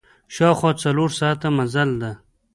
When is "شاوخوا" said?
0.35-0.71